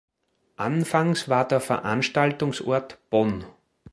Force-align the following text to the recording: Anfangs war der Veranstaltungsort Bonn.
Anfangs 0.55 1.29
war 1.29 1.47
der 1.47 1.59
Veranstaltungsort 1.61 2.97
Bonn. 3.11 3.45